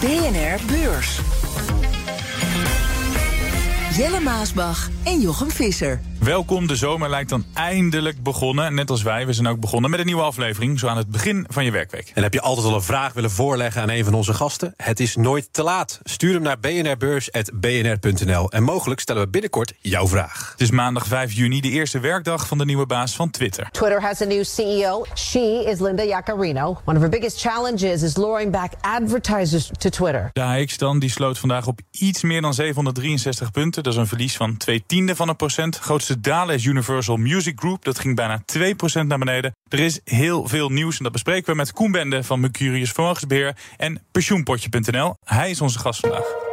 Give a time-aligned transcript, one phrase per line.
[0.00, 1.20] BNR Beurs.
[3.92, 5.98] Jelle Maasbach en Jochem Visser.
[6.20, 8.74] Welkom, de zomer lijkt dan eindelijk begonnen.
[8.74, 10.78] Net als wij, we zijn ook begonnen met een nieuwe aflevering...
[10.78, 12.12] zo aan het begin van je werkweek.
[12.14, 14.74] En heb je altijd al een vraag willen voorleggen aan een van onze gasten?
[14.76, 16.00] Het is nooit te laat.
[16.02, 18.50] Stuur hem naar bnrbeurs.bnr.nl.
[18.50, 20.48] En mogelijk stellen we binnenkort jouw vraag.
[20.52, 23.68] Het is maandag 5 juni, de eerste werkdag van de nieuwe baas van Twitter.
[23.70, 25.04] Twitter has a new CEO.
[25.14, 26.80] She is Linda Yaccarino.
[26.84, 30.30] One of her biggest challenges is luring back advertisers to Twitter.
[30.32, 33.82] De AX dan, die sloot vandaag op iets meer dan 763 punten.
[33.82, 35.76] Dat is een verlies van twee tiende van een procent.
[35.76, 37.84] Grootste dalen is Universal Music Group.
[37.84, 39.56] Dat ging bijna 2% naar beneden.
[39.68, 43.56] Er is heel veel nieuws en dat bespreken we met Koen Bende van Mercurius Vermogensbeheer
[43.76, 45.14] en pensioenpotje.nl.
[45.24, 46.48] Hij is onze gast vandaag.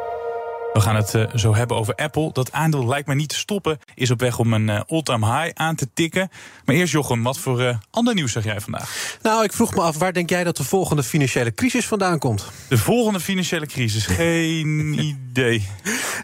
[0.77, 2.29] We gaan het uh, zo hebben over Apple.
[2.33, 3.79] Dat aandeel lijkt me niet te stoppen.
[3.95, 6.29] Is op weg om een uh, all-time high aan te tikken.
[6.65, 9.17] Maar eerst Jochem, wat voor uh, ander nieuws zeg jij vandaag?
[9.21, 12.51] Nou, ik vroeg me af, waar denk jij dat de volgende financiële crisis vandaan komt?
[12.67, 14.05] De volgende financiële crisis?
[14.05, 15.25] Geen idee.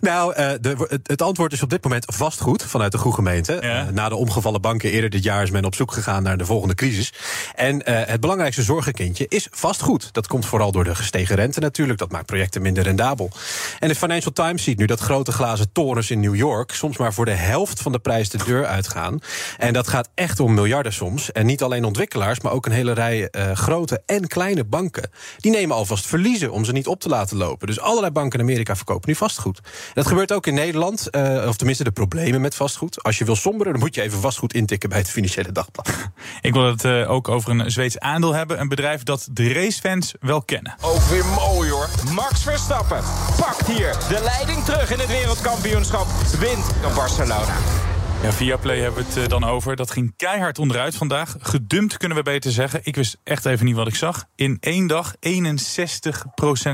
[0.01, 3.57] Nou, de, het, antwoord is op dit moment vastgoed vanuit de goede gemeente.
[3.61, 3.89] Ja.
[3.91, 6.75] na de omgevallen banken eerder dit jaar is men op zoek gegaan naar de volgende
[6.75, 7.13] crisis.
[7.55, 10.13] En het belangrijkste zorgenkindje is vastgoed.
[10.13, 11.99] Dat komt vooral door de gestegen rente natuurlijk.
[11.99, 13.31] Dat maakt projecten minder rendabel.
[13.79, 17.13] En de Financial Times ziet nu dat grote glazen torens in New York soms maar
[17.13, 19.19] voor de helft van de prijs de deur uitgaan.
[19.57, 21.31] En dat gaat echt om miljarden soms.
[21.31, 25.09] En niet alleen ontwikkelaars, maar ook een hele rij grote en kleine banken.
[25.37, 27.67] Die nemen alvast verliezen om ze niet op te laten lopen.
[27.67, 29.59] Dus allerlei banken in Amerika verkopen nu vastgoed.
[29.93, 33.03] Dat gebeurt ook in Nederland, uh, of tenminste de problemen met vastgoed.
[33.03, 35.89] Als je wil somberen, dan moet je even vastgoed intikken bij het Financiële Dagblad.
[36.41, 38.59] Ik wil het uh, ook over een Zweeds aandeel hebben.
[38.59, 40.75] Een bedrijf dat de racefans wel kennen.
[40.81, 41.89] Ook weer mooi hoor.
[42.11, 43.03] Max Verstappen
[43.39, 46.07] pakt hier de leiding terug in het wereldkampioenschap.
[46.39, 47.92] Wint Barcelona.
[48.23, 49.75] Ja, via Play hebben we het dan over.
[49.75, 51.35] Dat ging keihard onderuit vandaag.
[51.39, 52.79] Gedumpt kunnen we beter zeggen.
[52.83, 54.25] Ik wist echt even niet wat ik zag.
[54.35, 55.19] In één dag 61%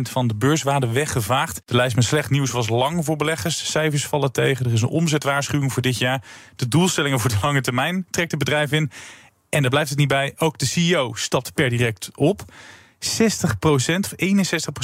[0.02, 1.62] van de beurswaarde weggevaagd.
[1.66, 3.72] De lijst met slecht nieuws was lang voor beleggers.
[3.72, 4.66] Cijfers vallen tegen.
[4.66, 6.24] Er is een omzetwaarschuwing voor dit jaar.
[6.56, 8.92] De doelstellingen voor de lange termijn trekt het bedrijf in.
[9.50, 10.34] En daar blijft het niet bij.
[10.38, 12.42] Ook de CEO stapt per direct op.
[12.42, 12.52] 60%
[14.00, 14.14] of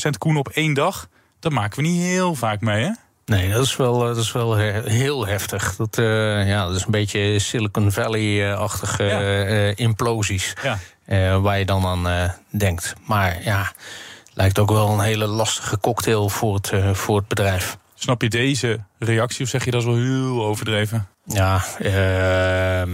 [0.08, 1.10] 61% koen op één dag.
[1.40, 2.92] Dat maken we niet heel vaak mee, hè?
[3.26, 5.76] Nee, dat is wel, dat is wel heel heftig.
[5.76, 9.22] Dat, uh, ja, dat is een beetje Silicon Valley-achtige ja.
[9.22, 10.54] uh, implosies.
[10.64, 10.80] Ja.
[11.08, 12.94] Uh, waar je dan aan denkt.
[13.08, 13.72] Maar ja,
[14.34, 17.78] lijkt ook wel een hele lastige cocktail voor het, voor het bedrijf.
[17.96, 21.08] Snap je deze reactie of zeg je dat is wel heel overdreven?
[21.28, 21.92] Ja, uh,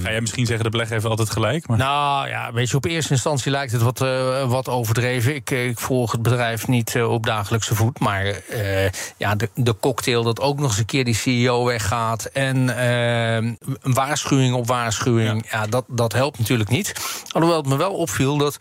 [0.02, 1.68] Ga jij misschien zeggen, de belegger heeft altijd gelijk?
[1.68, 1.78] Maar...
[1.78, 5.36] Nou ja, weet je, op eerste instantie lijkt het wat, uh, wat overdreven.
[5.36, 8.00] Ik, ik, volg het bedrijf niet uh, op dagelijkse voet.
[8.00, 8.42] Maar
[9.18, 12.26] ja, de, de, cocktail dat ook nog eens een keer die CEO weggaat...
[12.26, 15.60] en een waarschuwing op waarschuwing, ja.
[15.60, 16.94] ja, dat, dat helpt natuurlijk niet.
[17.32, 18.58] Alhoewel het me wel opviel dat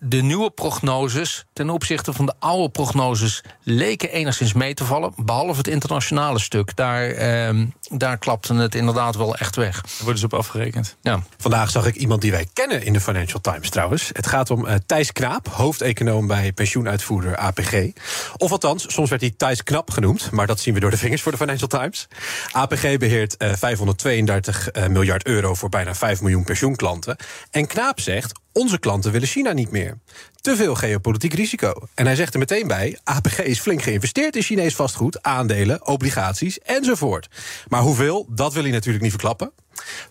[0.00, 1.44] de nieuwe prognoses...
[1.52, 5.12] ten opzichte van de oude prognoses leken enigszins mee te vallen.
[5.16, 6.76] Behalve het internationale stuk.
[6.76, 7.14] Daar,
[7.90, 9.80] daar klapte het inderdaad wel echt weg.
[9.80, 10.96] Daar worden ze op afgerekend.
[11.02, 11.22] Ja.
[11.38, 14.10] Vandaag zag ik iemand die wij kennen in de Financial Times trouwens.
[14.12, 17.90] Het gaat om uh, Thijs Knaap, hoofdeconoom bij pensioenuitvoerder APG.
[18.36, 21.22] Of althans, soms werd hij Thijs Knap genoemd, maar dat zien we door de vingers
[21.22, 22.08] voor de Financial Times.
[22.52, 27.16] APG beheert uh, 532 uh, miljard euro voor bijna 5 miljoen pensioenklanten.
[27.50, 29.98] En Knaap zegt: onze klanten willen China niet meer.
[30.40, 31.72] Te veel geopolitiek risico.
[31.94, 36.58] En hij zegt er meteen bij: APG is flink geïnvesteerd in Chinees vastgoed, aandelen, obligaties
[36.58, 37.28] enzovoort.
[37.68, 39.52] Maar hoeveel, dat wil hij natuurlijk niet verklappen.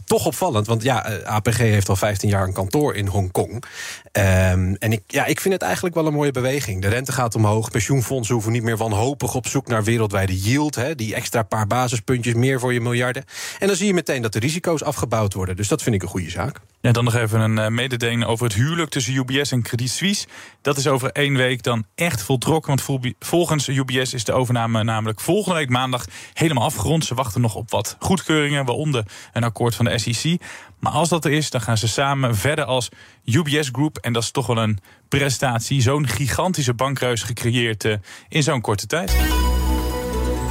[0.05, 3.53] Toch opvallend, want ja, eh, APG heeft al 15 jaar een kantoor in Hongkong.
[3.53, 6.81] Um, en ik, ja, ik vind het eigenlijk wel een mooie beweging.
[6.81, 10.75] De rente gaat omhoog, pensioenfondsen hoeven niet meer wanhopig op zoek naar wereldwijde yield.
[10.75, 13.23] Hè, die extra paar basispuntjes, meer voor je miljarden.
[13.59, 15.55] En dan zie je meteen dat de risico's afgebouwd worden.
[15.55, 16.59] Dus dat vind ik een goede zaak.
[16.81, 20.27] Ja, dan nog even een uh, mededeling over het huwelijk tussen UBS en Credit Suisse.
[20.61, 22.75] Dat is over één week dan echt voltrokken.
[22.75, 27.05] Want volgens UBS is de overname namelijk volgende week maandag helemaal afgerond.
[27.05, 29.03] Ze wachten nog op wat goedkeuringen, waaronder
[29.33, 30.41] een akkoord van de SEC.
[30.79, 32.89] Maar als dat er is, dan gaan ze samen verder als
[33.25, 33.97] UBS Group.
[33.97, 34.79] En dat is toch wel een
[35.09, 35.81] prestatie.
[35.81, 37.95] Zo'n gigantische bankreus gecreëerd uh,
[38.29, 39.15] in zo'n korte tijd.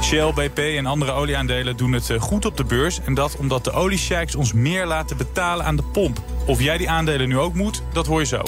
[0.01, 2.99] Shell, BP en andere olieaandelen doen het goed op de beurs.
[3.05, 6.23] En dat omdat de oliesheiks ons meer laten betalen aan de pomp.
[6.45, 8.41] Of jij die aandelen nu ook moet, dat hoor je zo.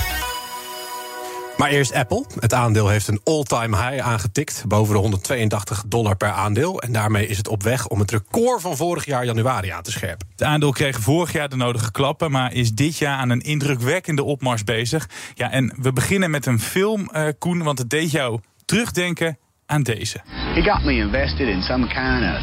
[1.57, 2.25] Maar eerst Apple.
[2.39, 4.63] Het aandeel heeft een all-time high aangetikt.
[4.67, 6.81] Boven de 182 dollar per aandeel.
[6.81, 9.91] En daarmee is het op weg om het record van vorig jaar januari aan te
[9.91, 10.27] scherpen.
[10.31, 14.23] Het aandeel kreeg vorig jaar de nodige klappen, maar is dit jaar aan een indrukwekkende
[14.23, 15.09] opmars bezig.
[15.33, 19.83] Ja, en we beginnen met een film, uh, Koen, want het deed jou terugdenken aan
[19.83, 20.19] deze.
[20.53, 22.41] He got me invested in some kind of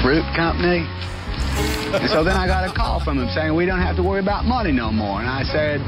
[0.00, 0.86] fruit company.
[1.92, 4.20] and so then I got a call from him saying we don't have to worry
[4.20, 5.20] about money no more.
[5.20, 5.80] And I said,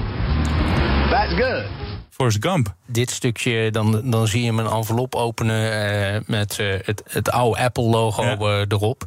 [1.11, 1.88] that's good.
[2.10, 2.75] Forrest Gump.
[2.87, 5.72] Dit stukje, dan, dan zie je hem een envelop openen
[6.14, 8.37] uh, met uh, het, het oude Apple-logo ja.
[8.38, 9.02] uh, erop.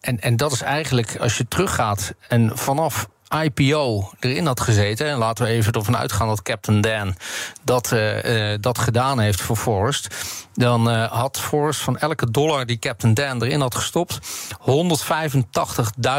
[0.00, 5.06] en, en dat is eigenlijk, als je teruggaat en vanaf IPO erin had gezeten.
[5.06, 7.14] En laten we even ervan uitgaan dat Captain Dan
[7.64, 10.14] dat, uh, uh, dat gedaan heeft voor Forrest.
[10.54, 14.18] Dan uh, had Forrest van elke dollar die Captain Dan erin had gestopt,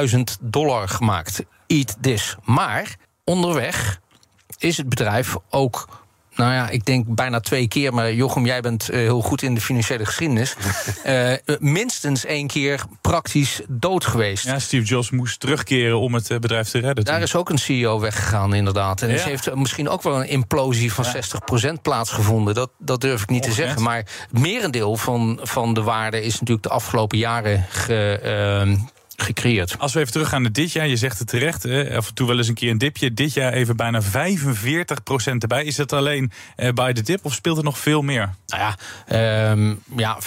[0.10, 1.44] 185.000 dollar gemaakt.
[1.68, 2.36] Eat this.
[2.44, 4.00] Maar onderweg
[4.60, 5.88] is het bedrijf ook
[6.40, 7.94] nou ja, ik denk bijna twee keer.
[7.94, 10.56] Maar Jochem, jij bent uh, heel goed in de financiële geschiedenis.
[11.06, 14.46] uh, minstens één keer praktisch dood geweest.
[14.46, 17.06] Ja, Steve Jobs moest terugkeren om het bedrijf te redden.
[17.06, 17.24] Daar toen.
[17.24, 19.02] is ook een CEO weggegaan, inderdaad.
[19.02, 19.16] En ja.
[19.16, 21.70] er heeft misschien ook wel een implosie van ja.
[21.70, 22.54] 60% plaatsgevonden.
[22.54, 23.82] Dat, dat durf ik niet te zeggen.
[23.82, 28.78] Maar het merendeel van, van de waarde is natuurlijk de afgelopen jaren ge, uh,
[29.22, 29.80] gecreëerd.
[29.80, 32.38] Als we even teruggaan naar dit jaar, je zegt het terecht, af en toe wel
[32.38, 33.14] eens een keer een dipje.
[33.14, 34.06] Dit jaar even bijna 45%
[35.38, 35.64] erbij.
[35.64, 38.30] Is dat alleen uh, bij de dip of speelt er nog veel meer?
[38.48, 38.76] Nou
[39.08, 40.26] ja, um, ja 45%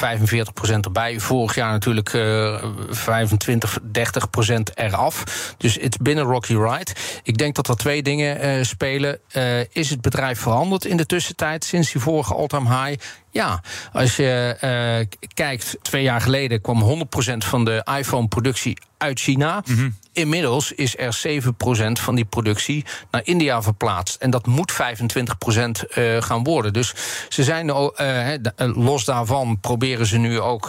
[0.81, 1.21] erbij.
[1.21, 5.25] Vorig jaar natuurlijk uh, 25, 30% eraf.
[5.59, 6.93] Dus het binnen Rocky Ride.
[7.23, 9.19] Ik denk dat er twee dingen uh, spelen.
[9.37, 13.03] Uh, is het bedrijf veranderd in de tussentijd sinds die vorige all-time high?
[13.33, 13.61] Ja,
[13.93, 19.63] als je uh, kijkt, twee jaar geleden kwam 100% van de iPhone-productie uit China.
[19.65, 19.95] -hmm.
[20.13, 21.47] Inmiddels is er 7%
[21.93, 24.17] van die productie naar India verplaatst.
[24.17, 26.73] En dat moet 25% uh, gaan worden.
[26.73, 26.95] Dus
[27.29, 30.69] ze zijn uh, los daarvan proberen ze nu ook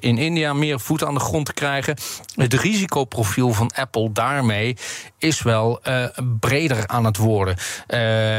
[0.00, 1.96] in India meer voet aan de grond te krijgen.
[2.34, 4.76] Het risicoprofiel van Apple daarmee
[5.18, 5.80] is wel
[6.40, 7.56] breder aan het worden.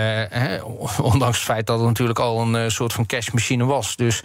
[1.11, 3.95] Ondanks het feit dat het natuurlijk al een soort van cashmachine was.
[3.95, 4.23] Dus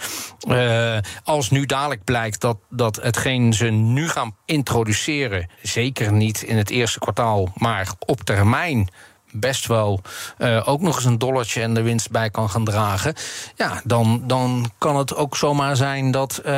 [1.24, 6.70] als nu dadelijk blijkt dat, dat hetgeen ze nu gaan introduceren, zeker niet in het
[6.70, 8.88] eerste kwartaal, maar op termijn
[9.32, 10.00] best wel
[10.38, 13.14] uh, ook nog eens een dollartje en de winst bij kan gaan dragen.
[13.56, 16.52] Ja, dan, dan kan het ook zomaar zijn dat uh,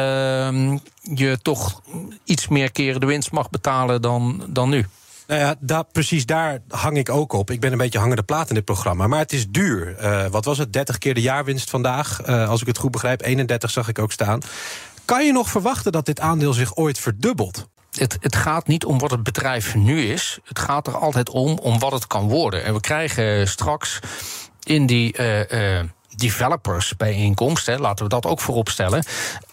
[1.02, 1.82] je toch
[2.25, 4.87] iets meer keren de winst mag betalen dan, dan nu.
[5.26, 7.50] Nou ja, daar, precies daar hang ik ook op.
[7.50, 9.06] Ik ben een beetje hangende plaat in dit programma.
[9.06, 9.97] Maar het is duur.
[10.00, 10.73] Uh, wat was het?
[10.73, 12.26] 30 keer de jaarwinst vandaag.
[12.29, 13.23] Uh, als ik het goed begrijp.
[13.23, 14.40] 31 zag ik ook staan.
[15.05, 17.69] Kan je nog verwachten dat dit aandeel zich ooit verdubbelt?
[17.94, 20.38] Het, het, gaat niet om wat het bedrijf nu is.
[20.44, 22.64] Het gaat er altijd om, om wat het kan worden.
[22.64, 23.99] En we krijgen straks
[24.62, 25.19] in die.
[25.19, 25.85] Uh, uh,
[26.17, 29.05] developersbijeenkomst, hè, laten we dat ook voorop stellen.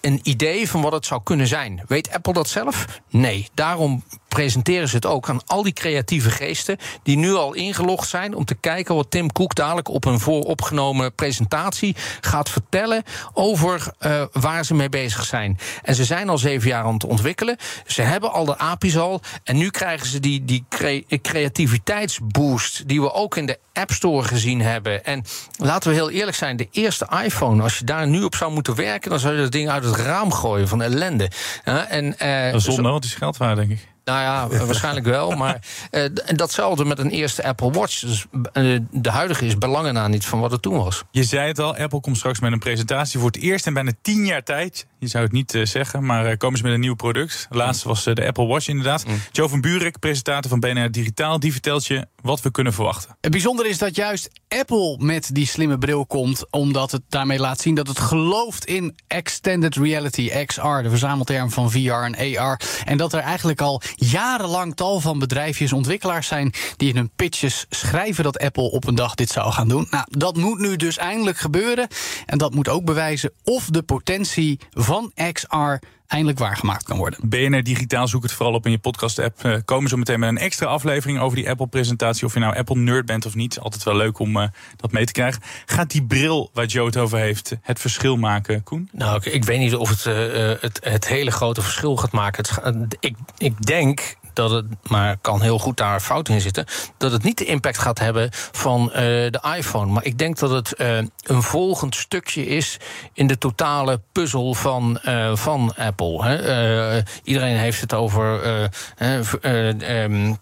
[0.01, 1.83] Een idee van wat het zou kunnen zijn.
[1.87, 2.85] Weet Apple dat zelf?
[3.09, 3.49] Nee.
[3.53, 8.35] Daarom presenteren ze het ook aan al die creatieve geesten die nu al ingelogd zijn
[8.35, 14.23] om te kijken wat Tim Cook dadelijk op een vooropgenomen presentatie gaat vertellen over uh,
[14.31, 15.59] waar ze mee bezig zijn.
[15.83, 17.57] En ze zijn al zeven jaar aan het ontwikkelen.
[17.85, 19.21] Ze hebben al de API's al.
[19.43, 24.27] En nu krijgen ze die, die cre creativiteitsboost die we ook in de App Store
[24.27, 25.05] gezien hebben.
[25.05, 25.23] En
[25.57, 28.75] laten we heel eerlijk zijn, de eerste iPhone, als je daar nu op zou moeten
[28.75, 31.29] werken, dan zou je dat ding uit het raam gooien van ellende.
[31.65, 32.51] Ja, en, uh,
[32.83, 33.90] dat is geld waard, denk ik.
[34.03, 35.31] Nou ja, waarschijnlijk wel.
[35.31, 36.05] Maar uh,
[36.35, 37.99] datzelfde met een eerste Apple Watch.
[37.99, 41.03] Dus uh, de huidige is belangen na niet van wat het toen was.
[41.11, 43.91] Je zei het al, Apple komt straks met een presentatie voor het eerst in bijna
[44.01, 44.87] tien jaar tijd.
[44.99, 47.47] Je zou het niet uh, zeggen, maar komen ze met een nieuw product.
[47.49, 49.07] Laatst was de Apple Watch inderdaad.
[49.07, 49.21] Mm.
[49.31, 53.17] Joe van Burek, presentator van BNR Digitaal, die vertelt je wat we kunnen verwachten.
[53.21, 57.61] Het bijzondere is dat juist Apple met die slimme bril komt, omdat het daarmee laat
[57.61, 62.59] zien dat het gelooft in extended reality, XR, de verzamelterm van VR en AR.
[62.85, 67.65] En dat er eigenlijk al jarenlang tal van bedrijfjes, ontwikkelaars zijn die in hun pitches
[67.69, 69.87] schrijven dat Apple op een dag dit zou gaan doen.
[69.89, 71.87] Nou, dat moet nu dus eindelijk gebeuren.
[72.25, 75.79] En dat moet ook bewijzen of de potentie van XR
[76.11, 77.19] eindelijk waargemaakt kan worden.
[77.29, 79.45] BNR Digitaal, zoek het vooral op in je podcast-app.
[79.45, 82.25] Uh, komen zo meteen met een extra aflevering over die Apple-presentatie.
[82.25, 83.59] Of je nou Apple-nerd bent of niet.
[83.59, 85.41] Altijd wel leuk om uh, dat mee te krijgen.
[85.65, 88.89] Gaat die bril waar Joe het over heeft het verschil maken, Koen?
[88.91, 92.45] Nou, ik, ik weet niet of het, uh, het het hele grote verschil gaat maken.
[92.63, 96.65] Het, ik, ik denk dat het, maar kan heel goed daar fout in zitten,
[96.97, 99.91] dat het niet de impact gaat hebben van uh, de iPhone.
[99.91, 102.77] Maar ik denk dat het uh, een volgend stukje is
[103.13, 106.25] in de totale puzzel van, uh, van Apple.
[106.25, 107.03] Hè.
[107.23, 108.69] iedereen heeft het over
[108.99, 110.37] um,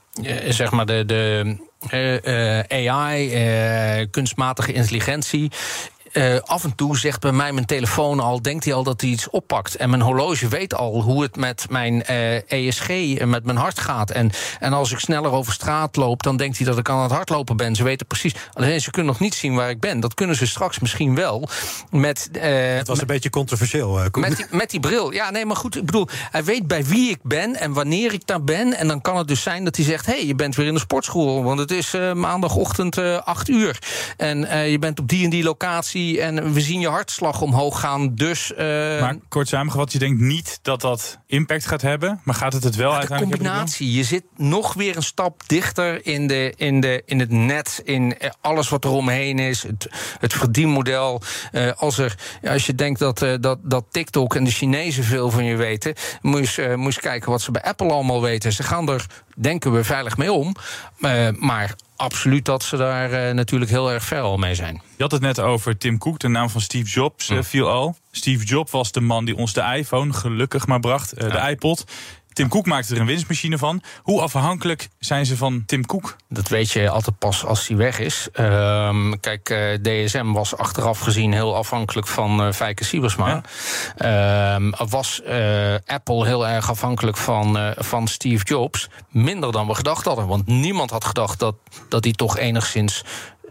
[0.50, 1.06] zeg maar de.
[1.06, 5.52] de eh, eh, AI, eh, kunstmatige intelligentie.
[6.12, 9.10] Eh, af en toe zegt bij mij mijn telefoon al, denkt hij al dat hij
[9.10, 9.76] iets oppakt.
[9.76, 13.80] En mijn horloge weet al hoe het met mijn eh, ESG en met mijn hart
[13.80, 14.12] gaat.
[14.12, 17.12] En, en als ik sneller over straat loop, dan denkt hij dat ik aan het
[17.12, 17.76] hardlopen ben.
[17.76, 18.34] Ze weten precies.
[18.54, 20.00] Alleen ze kunnen nog niet zien waar ik ben.
[20.00, 21.48] Dat kunnen ze straks misschien wel.
[21.92, 25.12] Met, eh, Het was een beetje controversieel, eh, met die, met die bril.
[25.12, 25.76] Ja, nee, maar goed.
[25.76, 28.78] Ik bedoel, hij weet bij wie ik ben en wanneer ik daar ben.
[28.78, 30.74] En dan kan het dus zijn dat hij zegt: hé, hey, je bent weer in
[30.74, 31.44] de sportschool.
[31.44, 33.80] Want het is eh, maandagochtend eh 8 uur.
[34.18, 35.99] En eh, je bent op die en die locatie.
[36.20, 38.16] En we zien je hartslag omhoog gaan.
[38.16, 38.54] Dus.
[38.54, 38.66] eh,
[39.02, 42.22] Maar kort samengevat, je denkt niet dat dat impact gaat hebben.
[42.24, 43.52] Maar gaat het het wel de uiteindelijk hebben?
[43.54, 43.92] combinatie.
[43.92, 47.82] Je zit nog weer een stap dichter in, de, in, de, in het net.
[47.84, 49.64] In eh, alles wat er omheen is.
[49.64, 49.88] Het,
[50.20, 51.22] het verdienmodel.
[51.52, 55.30] Eh, als, er, ja, als je denkt dat, dat, dat TikTok en de Chinezen veel
[55.30, 55.94] van je weten.
[56.22, 58.54] Moet je, kijken wat ze bij Apple allemaal weten.
[58.54, 60.56] Ze gaan er, denken we, veilig mee om.
[61.40, 64.82] Maar absoluut dat ze daar eh, natuurlijk heel erg ver al mee zijn.
[64.96, 67.96] Je had het net over Tim Cook, de naam van Steve Jobs eh, viel al.
[68.12, 71.86] Steve Jobs was de man die ons de iPhone gelukkig maar bracht, eh, de iPod.
[72.40, 73.82] Tim Cook maakte er een winstmachine van.
[74.04, 76.16] Hoe afhankelijk zijn ze van Tim Cook?
[76.30, 78.28] Dat weet je altijd pas als hij weg is.
[78.34, 83.42] Ehm, kijk, eh, DSM was achteraf gezien heel afhankelijk van eh Fijke Siebersma.
[83.98, 88.90] Ehm, was eh, Apple heel erg afhankelijk van, van Steve Jobs?
[89.10, 90.28] Minder dan we gedacht hadden.
[90.28, 91.56] Want niemand had gedacht dat,
[91.90, 93.04] dat hij toch enigszins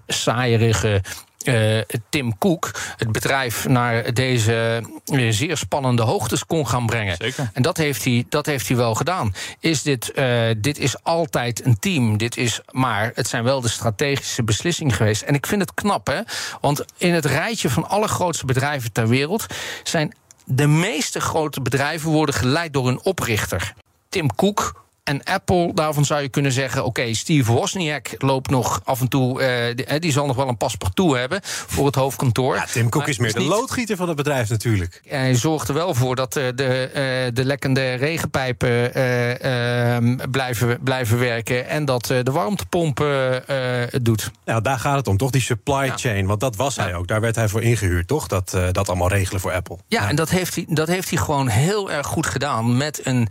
[0.07, 1.03] saaierige
[1.49, 7.17] eh, Tim Cook het bedrijf naar deze eh, zeer spannende hoogtes kon gaan brengen.
[7.19, 7.51] Zeker.
[7.53, 9.35] En dat heeft hij, dat heeft hij wel gedaan.
[9.61, 12.17] Is dit, eh, dit is altijd een team.
[12.17, 15.23] Dit is, maar het zijn wel de strategische beslissingen geweest.
[15.23, 16.21] En ik vind het knap, hè?
[16.61, 19.47] Want in het rijtje van alle grootste bedrijven ter wereld
[19.83, 20.15] zijn
[20.45, 23.73] de meeste grote bedrijven worden geleid door een oprichter.
[24.09, 24.87] Tim Cook.
[25.09, 26.85] En Apple, daarvan zou je kunnen zeggen...
[26.85, 29.43] oké, Steve Wozniak loopt nog af en toe...
[29.43, 32.55] eh, die, eh, die zal nog wel een paspartout hebben voor het hoofdkantoor.
[32.55, 35.01] Ja, Tim Cook Maar is meer de niet- loodgieter van het bedrijf natuurlijk.
[35.07, 41.19] hij zorgt er wel voor dat eh, de, de lekkende regenpijpen eh, ehm, blijven, blijven
[41.19, 41.69] werken.
[41.69, 42.99] En dat de warmtepomp
[43.91, 44.31] het doet.
[44.45, 45.31] Nou, daar gaat het om, toch?
[45.31, 46.27] Die supply chain.
[46.27, 47.07] Want dat was hij ook.
[47.09, 48.27] Daar werd hij voor ingehuurd, toch?
[48.27, 49.77] Dat, dat allemaal regelen voor Apple.
[49.87, 52.77] Ja, en dat heeft, hij, dat heeft hij gewoon heel erg goed gedaan.
[52.77, 53.29] Met een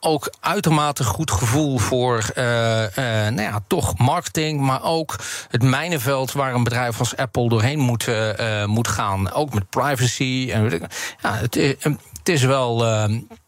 [0.00, 4.60] ook uitermate goed gevoel voor eh, eh, nou ja, toch marketing.
[4.60, 5.16] Maar ook
[5.48, 9.32] het mijnenveld waar een bedrijf als Apple doorheen moet, eh, moet gaan.
[9.32, 10.50] Ook met privacy.
[10.52, 10.88] En,
[11.22, 12.84] ja, het, het, is wel,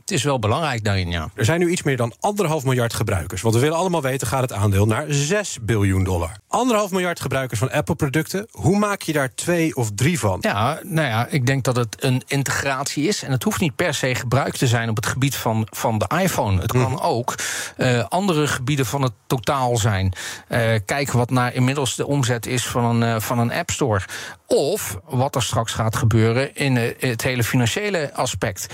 [0.02, 1.30] het is wel belangrijk daarin, ja.
[1.34, 3.42] Er zijn nu iets meer dan anderhalf miljard gebruikers.
[3.42, 6.36] Want we willen allemaal weten, gaat het aandeel naar 6 biljoen dollar.
[6.48, 8.46] Anderhalf miljard gebruikers van Apple-producten.
[8.50, 10.38] Hoe maak je daar twee of drie van?
[10.40, 13.22] Ja, nou ja, ik denk dat het een integratie is.
[13.22, 16.10] En het hoeft niet per se gebruikt te zijn op het gebied van, van de
[16.22, 16.60] iPhone.
[16.60, 17.34] Het kan ook
[17.76, 20.12] eh, andere gebieden van het totaal zijn.
[20.48, 24.00] Eh, kijken wat naar inmiddels de omzet is van een, eh, van een App Store.
[24.46, 28.66] Of wat er straks gaat gebeuren in het hele financiële aspect.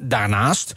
[0.00, 0.72] Daarnaast.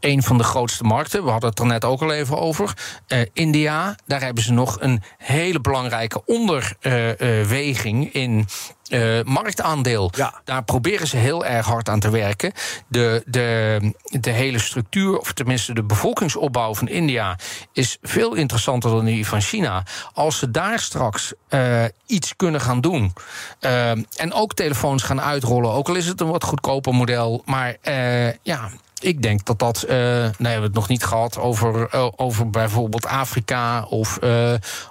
[0.00, 2.72] Een van de grootste markten, we hadden het er net ook al even over.
[3.06, 8.46] eh, India, daar hebben ze nog een hele belangrijke onderweging in
[8.88, 10.10] eh, marktaandeel.
[10.16, 10.40] Ja.
[10.44, 12.52] Daar proberen ze heel erg hard aan te werken.
[12.88, 13.78] De, de,
[14.20, 17.38] de hele structuur, of tenminste de bevolkingsopbouw van India,
[17.72, 19.82] is veel interessanter dan die van China.
[20.12, 23.12] Als ze daar straks eh, iets kunnen gaan doen.
[23.60, 27.42] eh, en ook telefoons gaan uitrollen, ook al is het een wat goedkoper model.
[27.44, 27.76] Maar
[28.42, 28.70] ja.
[29.00, 29.82] Ik denk dat dat.
[29.82, 34.18] eh nou hebben we het nog niet gehad over, over bijvoorbeeld Afrika of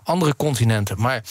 [0.03, 1.01] andere continenten.
[1.01, 1.23] Maar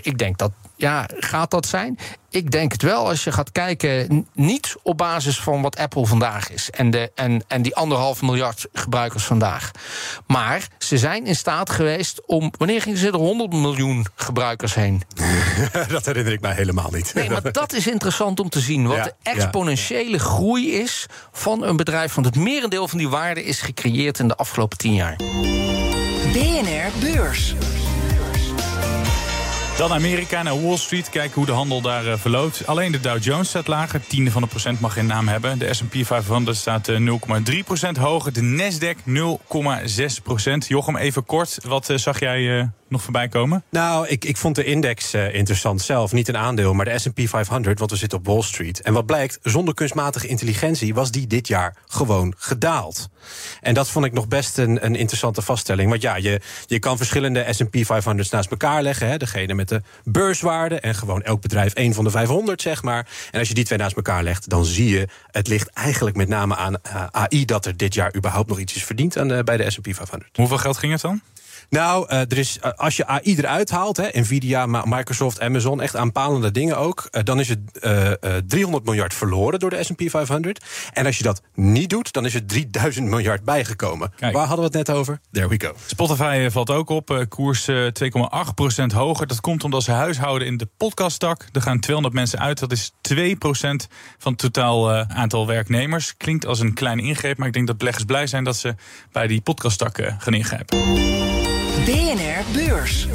[0.00, 0.50] ik denk dat.
[0.76, 1.98] Ja, gaat dat zijn?
[2.30, 6.50] Ik denk het wel als je gaat kijken, niet op basis van wat Apple vandaag
[6.50, 9.70] is en, de, en, en die anderhalf miljard gebruikers vandaag.
[10.26, 12.52] Maar ze zijn in staat geweest om.
[12.58, 15.02] Wanneer gingen ze er 100 miljoen gebruikers heen?
[15.88, 17.14] dat herinner ik mij helemaal niet.
[17.14, 18.86] Nee, maar dat is interessant om te zien.
[18.86, 19.32] Wat Ja, de ja.
[19.32, 22.14] exponentiële groei is van een bedrijf.
[22.14, 25.16] Want het merendeel van die waarde is gecreëerd in de afgelopen tien jaar.
[26.32, 27.54] BNR Beurs.
[29.76, 31.08] Dan Amerika naar Wall Street.
[31.08, 32.66] Kijken hoe de handel daar eh, verloopt.
[32.66, 34.06] Alleen de Dow Jones staat lager.
[34.06, 35.58] Tiende van een procent mag geen naam hebben.
[35.58, 37.18] De S&P 500 staat eh,
[37.50, 38.32] 0,3 procent hoger.
[38.32, 40.66] De Nasdaq 0,6 procent.
[40.68, 41.58] Jochem, even kort.
[41.66, 43.64] Wat eh, zag jij eh, nog voorbij komen?
[43.70, 46.12] Nou, ik, ik vond de index eh, interessant zelf.
[46.12, 48.80] Niet een aandeel, maar de S&P 500, want we zitten op Wall Street.
[48.80, 53.08] En wat blijkt, zonder kunstmatige intelligentie was die dit jaar gewoon gedaald.
[53.60, 55.90] En dat vond ik nog best een, een interessante vaststelling.
[55.90, 59.08] Want ja, je, je kan verschillende S&P 500's naast elkaar leggen.
[59.08, 63.08] Hè, degene met de beurswaarde en gewoon elk bedrijf één van de 500, zeg maar.
[63.30, 65.08] En als je die twee naast elkaar legt, dan zie je...
[65.30, 68.74] het ligt eigenlijk met name aan eh, AI dat er dit jaar überhaupt nog iets
[68.74, 70.36] is verdiend aan de, bij de S&P 500.
[70.36, 71.22] Hoeveel geld ging het dan?
[71.68, 75.96] Nou, eh, er is, eh, als je AI eruit haalt, hè, Nvidia, Microsoft, Amazon, echt
[75.96, 78.16] aanpalende dingen ook, eh, dan is het eh, eh,
[78.46, 80.64] 300 miljard verloren door de S&P 500.
[80.92, 84.12] En als je dat niet doet, dan is er 3000 miljard bijgekomen.
[84.16, 84.34] Kijk.
[84.34, 85.20] Waar hadden we het net over?
[85.30, 85.74] There we go.
[85.86, 89.26] Spotify valt ook op, koers eh, 2,8% hoger.
[89.26, 91.46] Dat komt omdat ze huishouden in de podcasttak.
[91.52, 96.16] Er gaan 200 mensen uit, dat is 2% van het totaal aantal werknemers.
[96.16, 98.44] Klinkt als een kleine ingreep, maar ik denk dat beleggers blij zijn...
[98.44, 98.74] dat ze
[99.12, 101.53] bij die podcasttak eh, gaan ingrijpen.
[101.84, 103.06] BNR Beurs.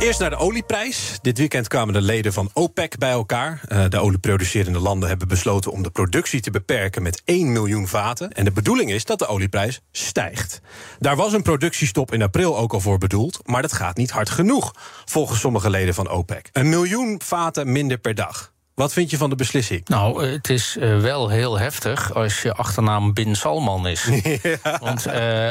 [0.00, 1.18] Eerst naar de olieprijs.
[1.22, 3.60] Dit weekend kwamen de leden van OPEC bij elkaar.
[3.68, 8.32] Eh, de olieproducerende landen hebben besloten om de productie te beperken met 1 miljoen vaten.
[8.32, 10.60] En de bedoeling is dat de olieprijs stijgt.
[10.98, 14.30] Daar was een productiestop in april ook al voor bedoeld, maar dat gaat niet hard
[14.30, 16.48] genoeg, volgens sommige leden van OPEC.
[16.52, 18.51] Een miljoen vaten minder per dag.
[18.74, 19.88] Wat vind je van de beslissing?
[19.88, 24.04] Nou, het is eh, wel heel heftig als je achternaam Bin Salman is.
[24.80, 25.48] Want, eh,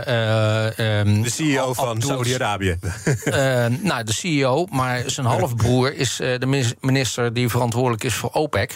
[0.68, 2.78] eh, ehm, De CEO van Saudi-Arabië.
[3.24, 8.14] Eh, nou, de CEO, maar zijn halfbroer is eh, de minis- minister die verantwoordelijk is
[8.14, 8.76] voor OPEC.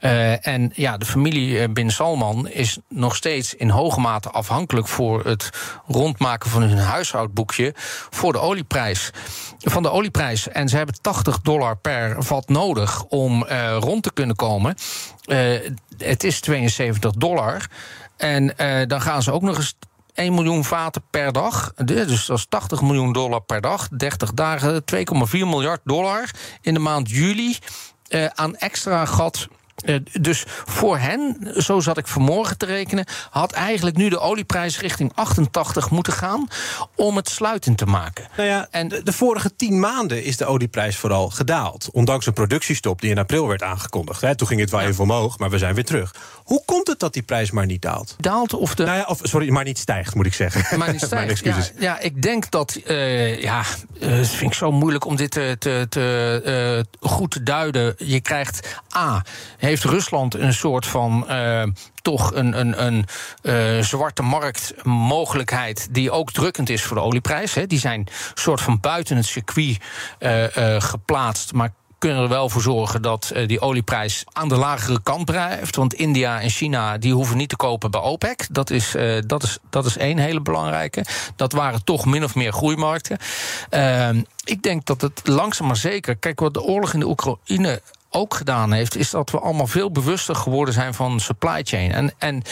[0.00, 4.88] Eh, en ja, de familie eh, Bin Salman is nog steeds in hoge mate afhankelijk
[4.88, 5.50] voor het
[5.86, 7.74] rondmaken van hun huishoudboekje
[8.10, 9.10] voor de olieprijs.
[9.58, 10.48] Van de olieprijs.
[10.48, 14.74] En ze hebben 80 dollar per vat nodig om eh, rond te kunnen komen.
[15.98, 17.66] Het is 72 dollar.
[18.16, 18.54] En
[18.88, 19.74] dan gaan ze ook nog eens
[20.14, 21.72] 1 miljoen vaten per dag.
[21.74, 23.88] Dus dat is 80 miljoen dollar per dag.
[23.88, 26.30] 30 dagen, 2,4 miljard dollar
[26.60, 27.58] in de maand juli
[28.34, 29.48] aan extra gat.
[29.84, 34.80] Eh, dus voor hen, zo zat ik vanmorgen te rekenen, had eigenlijk nu de olieprijs
[34.80, 36.48] richting 88 moeten gaan
[36.96, 38.28] om het sluitend te maken.
[38.36, 41.88] Nou ja, En- de, de vorige tien maanden is de olieprijs vooral gedaald.
[41.92, 44.20] Ondanks een productiestop die in april werd aangekondigd.
[44.20, 44.34] Hè.
[44.36, 46.14] Toen ging het wel even omhoog, maar we zijn weer terug.
[46.44, 48.16] Hoe komt het dat die prijs maar niet daalt?
[48.18, 48.84] Daalt of de.
[48.84, 50.78] Nou ja, of, sorry, maar niet stijgt, moet ik zeggen.
[50.78, 51.24] Maar niet stijgt.
[51.24, 51.72] Ja, excuses.
[51.78, 52.74] ja, ik denk dat.
[52.86, 53.62] eh, ja,
[53.98, 57.94] het vind ik zo moeilijk om dit te, te, te, goed te duiden.
[57.98, 58.76] Je krijgt.
[58.96, 59.22] A.
[59.70, 61.28] Heeft Rusland een soort van.
[61.28, 61.62] eh,
[62.02, 63.06] toch een, een, een
[63.42, 65.88] eh, zwarte marktmogelijkheid.
[65.90, 67.54] die ook drukkend is voor de olieprijs.
[67.54, 67.66] Hè.
[67.66, 69.78] Die zijn soort van buiten het circuit
[70.18, 70.44] eh,
[70.78, 71.52] geplaatst.
[71.52, 75.76] maar kunnen er wel voor zorgen dat die olieprijs aan de lagere kant blijft.
[75.76, 78.46] Want India en China die hoeven niet te kopen bij OPEC.
[78.50, 78.94] Dat is,
[79.26, 81.04] dat is, dat is één hele belangrijke.
[81.36, 83.18] Dat waren toch min of meer groeimarkten.
[83.70, 86.16] Ehm, ik denk dat het langzaam maar zeker.
[86.16, 89.90] Kijk, wat de oorlog in de Oekraïne ook gedaan heeft, is dat we allemaal veel
[89.90, 91.92] bewuster geworden zijn van supply chain.
[91.92, 92.42] En, en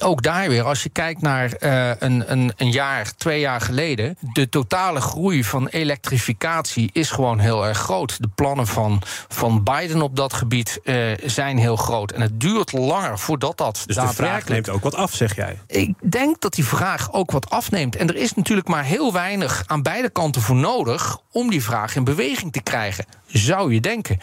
[0.00, 4.16] ook daar weer, als je kijkt naar eh, een, een, een jaar, twee jaar geleden,
[4.32, 8.22] de totale groei van elektrificatie is gewoon heel erg groot.
[8.22, 12.12] De plannen van, van Biden op dat gebied eh, zijn heel groot.
[12.12, 15.36] En het duurt langer voordat dat Dus de vraag daadwerkelijk neemt ook wat af, zeg
[15.36, 15.58] jij.
[15.66, 17.96] ik denk dat die vraag ook wat afneemt.
[17.96, 21.96] En er is natuurlijk maar heel weinig aan beide kanten voor nodig om die vraag
[21.96, 23.04] in beweging te krijgen.
[23.26, 24.18] Zou je denken.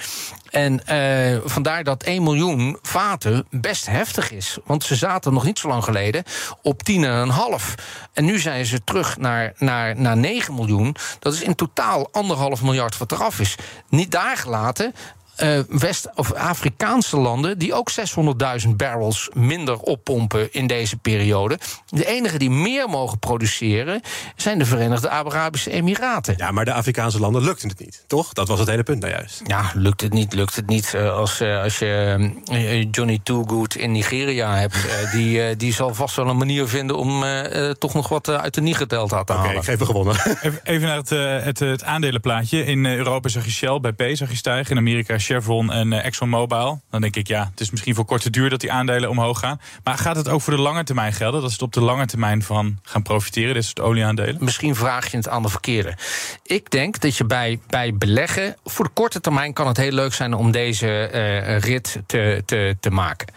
[0.49, 4.57] En eh, vandaar dat 1 miljoen vaten best heftig is.
[4.65, 6.23] Want ze zaten nog niet zo lang geleden
[6.61, 7.75] op 10,5.
[8.13, 10.95] En nu zijn ze terug naar, naar, naar 9 miljoen.
[11.19, 13.55] Dat is in totaal anderhalf miljard wat eraf is.
[13.89, 14.93] Niet daar gelaten
[15.39, 21.59] eh, West- of Afrikaanse landen die ook 600.000 barrels minder oppompen in deze periode.
[21.87, 24.01] De enige die meer mogen produceren
[24.35, 26.33] zijn de Verenigde Arabische Emiraten.
[26.37, 28.33] Ja, maar de Afrikaanse landen lukte het niet, toch?
[28.33, 29.41] Dat was het hele punt nou juist.
[29.45, 30.93] Ja, lukt het niet, lukt het niet.
[30.93, 34.75] Eh, Als, eh, als je eh, Johnny Too Good in Nigeria hebt,
[35.13, 38.29] die, eh, die zal vast wel een manier vinden om eh, eh, toch nog wat
[38.29, 39.55] uit de Niger-delta te Oké, halen.
[39.57, 40.15] ik geef hem gewonnen.
[40.63, 42.65] Even, naar het, eh, het, het aandelenplaatje.
[42.65, 44.71] In Europa zag je Shell, BP zag je stijgen.
[44.71, 46.81] In Amerika Chevron en eh, ExxonMobil.
[46.89, 49.61] Dan denk ik, ja, het is misschien voor korte duur dat die aandelen omhoog gaan.
[49.83, 51.41] Maar gaat het ook voor de lange termijn gelden?
[51.41, 54.37] Dat ze op de lange termijn van gaan profiteren, dit soort olieaandelen?
[54.39, 55.97] Misschien vraag je het aan de verkeerde.
[56.43, 58.55] Ik denk dat je bij, bij beleggen.
[58.63, 62.77] Voor de korte termijn kan het heel leuk zijn om deze eh, rit te, te,
[62.79, 63.27] te maken.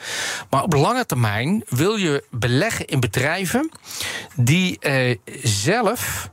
[0.51, 3.71] Maar op lange termijn wil je beleggen in bedrijven
[4.35, 6.31] die eh, zelf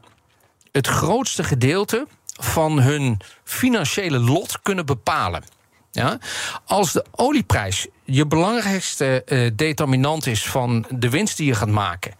[0.71, 2.07] het grootste gedeelte
[2.39, 5.43] van hun financiële lot kunnen bepalen.
[5.91, 6.17] Ja?
[6.65, 12.13] Als de olieprijs je belangrijkste eh, determinant is van de winst die je gaat maken.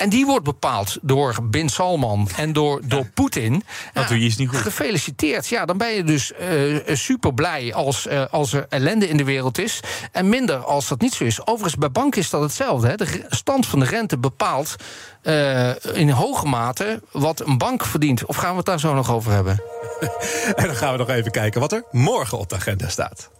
[0.00, 3.64] En die wordt bepaald door Bin Salman en door, door Poetin.
[3.92, 4.58] Dat doe je iets niet goed.
[4.58, 5.48] Gefeliciteerd.
[5.48, 9.24] Ja, dan ben je dus eh super blij als, eh, als er ellende in de
[9.24, 9.80] wereld is.
[10.12, 11.40] En minder als dat niet zo is.
[11.40, 12.88] Overigens, bij banken is dat hetzelfde.
[12.88, 12.96] Hè.
[12.96, 14.76] De stand van de rente bepaalt
[15.22, 18.24] eh, in hoge mate wat een bank verdient.
[18.24, 19.62] Of gaan we het daar zo nog over hebben?
[20.56, 23.30] En dan gaan we nog even kijken wat er morgen op de agenda staat.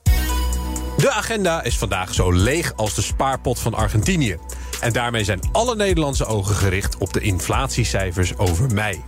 [0.97, 4.39] De agenda is vandaag zo leeg als de spaarpot van Argentinië.
[4.81, 9.05] En daarmee zijn alle Nederlandse ogen gericht op de inflatiecijfers over mei.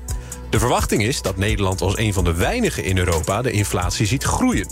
[0.50, 4.24] De verwachting is dat Nederland als een van de weinigen in Europa de inflatie ziet
[4.24, 4.66] groeien.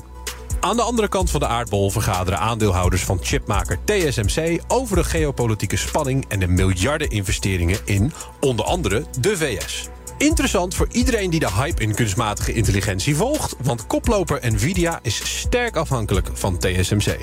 [0.61, 5.77] Aan de andere kant van de aardbol vergaderen aandeelhouders van chipmaker TSMC over de geopolitieke
[5.77, 9.89] spanning en de miljardeninvesteringen in onder andere de VS.
[10.19, 15.77] Interessant voor iedereen die de hype in kunstmatige intelligentie volgt, want koploper Nvidia is sterk
[15.77, 17.19] afhankelijk van TSMC.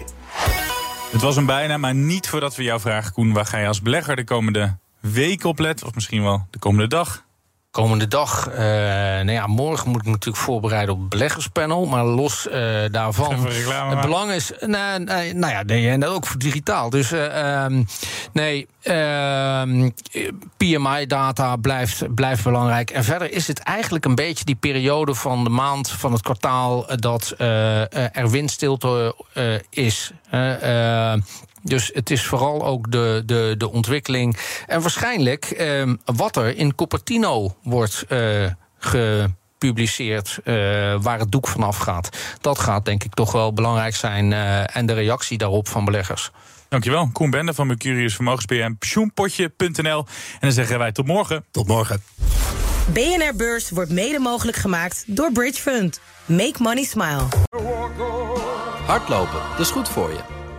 [1.12, 3.34] Het was een bijna, maar niet voordat we jou vragen, Koen.
[3.34, 5.88] Waar ga je als belegger de komende week op letten?
[5.88, 7.27] Of misschien wel de komende dag?
[7.78, 11.86] Komende dag, uh, nou ja, morgen moet ik natuurlijk voorbereiden op het beleggerspanel.
[11.86, 12.54] Maar los uh,
[12.92, 13.46] daarvan.
[13.90, 14.52] Het belang is.
[14.60, 16.90] Nou, nou, ja, nee, en ook voor digitaal.
[16.90, 17.86] Dus uh, um,
[18.34, 19.62] nee, uh,
[20.58, 22.90] PMI-data blijft, blijft belangrijk.
[22.90, 26.86] En verder is het eigenlijk een beetje die periode van de maand van het kwartaal
[26.96, 29.16] dat er windstilte
[29.70, 30.12] is.
[31.68, 34.38] Dus het is vooral ook de, de, de ontwikkeling.
[34.68, 38.46] En waarschijnlijk eh, wat er in Cupertino wordt eh,
[38.78, 40.54] gepubliceerd, uh,
[41.02, 42.10] waar het doek vanaf gaat.
[42.42, 44.32] Dat gaat denk ik toch wel belangrijk zijn.
[44.32, 46.32] Uh, en de reactie daarop van beleggers.
[46.70, 50.00] Dankjewel, Koen Bende van Mercurius Vermogensbeheer en pensioenpotje.nl.
[50.34, 51.46] En dan zeggen wij tot morgen.
[51.52, 52.04] Tot morgen.
[52.94, 56.00] BNR Beurs wordt mede mogelijk gemaakt door Bridge Fund.
[56.26, 57.26] Make money smile.
[58.86, 60.37] Hardlopen, dat is goed voor je.